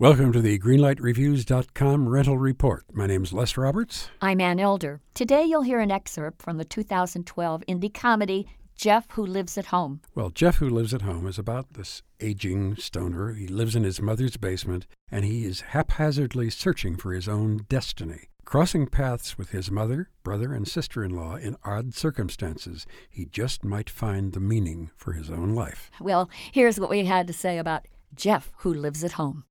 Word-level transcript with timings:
Welcome 0.00 0.32
to 0.32 0.40
the 0.40 0.58
GreenlightReviews.com 0.58 2.08
rental 2.08 2.38
report. 2.38 2.86
My 2.90 3.06
name's 3.06 3.34
Les 3.34 3.54
Roberts. 3.58 4.08
I'm 4.22 4.40
Ann 4.40 4.58
Elder. 4.58 5.02
Today 5.12 5.44
you'll 5.44 5.60
hear 5.60 5.78
an 5.78 5.90
excerpt 5.90 6.40
from 6.40 6.56
the 6.56 6.64
2012 6.64 7.62
indie 7.68 7.92
comedy 7.92 8.46
Jeff 8.74 9.10
Who 9.10 9.26
Lives 9.26 9.58
at 9.58 9.66
Home. 9.66 10.00
Well, 10.14 10.30
Jeff 10.30 10.56
Who 10.56 10.70
Lives 10.70 10.94
at 10.94 11.02
Home 11.02 11.26
is 11.26 11.38
about 11.38 11.74
this 11.74 12.00
aging 12.18 12.76
stoner. 12.76 13.34
He 13.34 13.46
lives 13.46 13.76
in 13.76 13.84
his 13.84 14.00
mother's 14.00 14.38
basement 14.38 14.86
and 15.10 15.26
he 15.26 15.44
is 15.44 15.60
haphazardly 15.60 16.48
searching 16.48 16.96
for 16.96 17.12
his 17.12 17.28
own 17.28 17.66
destiny. 17.68 18.30
Crossing 18.46 18.86
paths 18.86 19.36
with 19.36 19.50
his 19.50 19.70
mother, 19.70 20.08
brother, 20.24 20.54
and 20.54 20.66
sister 20.66 21.04
in 21.04 21.10
law 21.10 21.36
in 21.36 21.58
odd 21.62 21.92
circumstances, 21.92 22.86
he 23.10 23.26
just 23.26 23.66
might 23.66 23.90
find 23.90 24.32
the 24.32 24.40
meaning 24.40 24.92
for 24.96 25.12
his 25.12 25.30
own 25.30 25.50
life. 25.50 25.90
Well, 26.00 26.30
here's 26.52 26.80
what 26.80 26.88
we 26.88 27.04
had 27.04 27.26
to 27.26 27.34
say 27.34 27.58
about 27.58 27.84
Jeff 28.14 28.50
Who 28.60 28.72
Lives 28.72 29.04
at 29.04 29.12
Home. 29.12 29.44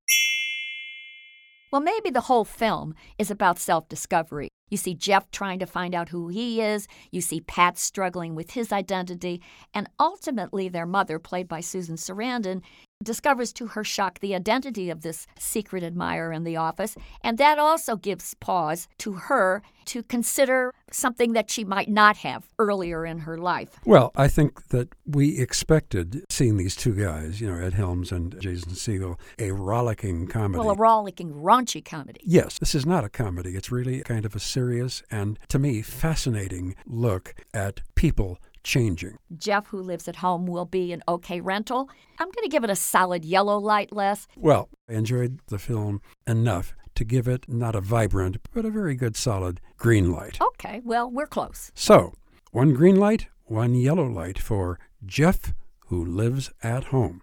Well, 1.70 1.80
maybe 1.80 2.10
the 2.10 2.22
whole 2.22 2.44
film 2.44 2.94
is 3.18 3.30
about 3.30 3.58
self 3.58 3.88
discovery. 3.88 4.48
You 4.70 4.76
see 4.76 4.94
Jeff 4.94 5.30
trying 5.30 5.58
to 5.60 5.66
find 5.66 5.94
out 5.94 6.10
who 6.10 6.28
he 6.28 6.60
is, 6.60 6.86
you 7.10 7.20
see 7.20 7.40
Pat 7.40 7.78
struggling 7.78 8.34
with 8.34 8.52
his 8.52 8.72
identity, 8.72 9.40
and 9.74 9.88
ultimately 9.98 10.68
their 10.68 10.86
mother, 10.86 11.18
played 11.18 11.48
by 11.48 11.60
Susan 11.60 11.96
Sarandon, 11.96 12.62
discovers 13.02 13.52
to 13.54 13.68
her 13.68 13.84
shock 13.84 14.18
the 14.20 14.34
identity 14.34 14.90
of 14.90 15.02
this 15.02 15.26
secret 15.38 15.82
admirer 15.82 16.32
in 16.32 16.44
the 16.44 16.56
office, 16.56 16.96
and 17.22 17.38
that 17.38 17.58
also 17.58 17.96
gives 17.96 18.34
pause 18.34 18.88
to 18.98 19.12
her 19.12 19.62
to 19.86 20.02
consider 20.02 20.72
something 20.92 21.32
that 21.32 21.50
she 21.50 21.64
might 21.64 21.88
not 21.88 22.18
have 22.18 22.46
earlier 22.58 23.04
in 23.04 23.20
her 23.20 23.38
life. 23.38 23.80
Well, 23.84 24.12
I 24.14 24.28
think 24.28 24.68
that 24.68 24.88
we 25.06 25.38
expected 25.38 26.24
seeing 26.28 26.56
these 26.56 26.76
two 26.76 26.94
guys, 26.94 27.40
you 27.40 27.50
know, 27.50 27.58
Ed 27.58 27.74
Helms 27.74 28.12
and 28.12 28.38
Jason 28.40 28.72
Segel, 28.72 29.18
a 29.38 29.52
rollicking 29.52 30.26
comedy. 30.28 30.60
Well, 30.60 30.70
a 30.70 30.76
rollicking, 30.76 31.32
raunchy 31.32 31.84
comedy. 31.84 32.20
Yes, 32.24 32.58
this 32.58 32.74
is 32.74 32.86
not 32.86 33.04
a 33.04 33.08
comedy. 33.08 33.56
It's 33.56 33.72
really 33.72 34.00
kind 34.02 34.24
of 34.24 34.36
a 34.36 34.40
serious 34.40 35.02
and, 35.10 35.38
to 35.48 35.58
me, 35.58 35.82
fascinating 35.82 36.76
look 36.86 37.34
at 37.52 37.80
people 37.94 38.38
changing. 38.62 39.16
Jeff, 39.36 39.68
who 39.68 39.80
lives 39.80 40.08
at 40.08 40.16
home, 40.16 40.46
will 40.46 40.64
be 40.64 40.92
an 40.92 41.02
okay 41.08 41.40
rental. 41.40 41.88
I'm 42.18 42.28
going 42.30 42.42
to 42.42 42.48
give 42.48 42.64
it 42.64 42.70
a 42.70 42.76
solid 42.76 43.24
yellow 43.24 43.58
light, 43.58 43.92
Les. 43.92 44.26
Well, 44.36 44.68
I 44.88 44.94
enjoyed 44.94 45.40
the 45.48 45.58
film 45.58 46.00
enough 46.26 46.74
to 46.94 47.04
give 47.04 47.28
it 47.28 47.48
not 47.48 47.74
a 47.74 47.80
vibrant, 47.80 48.38
but 48.52 48.64
a 48.64 48.70
very 48.70 48.94
good 48.94 49.16
solid 49.16 49.60
green 49.78 50.12
light. 50.12 50.38
Okay, 50.40 50.80
well, 50.84 51.10
we're 51.10 51.26
close. 51.26 51.72
So, 51.74 52.12
one 52.50 52.72
green 52.72 52.96
light, 52.96 53.28
one 53.44 53.74
yellow 53.74 54.06
light 54.06 54.38
for 54.38 54.78
Jeff, 55.04 55.54
who 55.86 56.04
lives 56.04 56.50
at 56.62 56.84
home. 56.84 57.22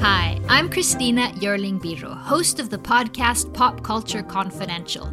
Hi, 0.00 0.40
I'm 0.48 0.70
Christina 0.70 1.32
Yerling 1.36 1.80
Biro, 1.80 2.16
host 2.16 2.58
of 2.58 2.70
the 2.70 2.78
podcast 2.78 3.52
Pop 3.52 3.82
Culture 3.82 4.22
Confidential. 4.22 5.12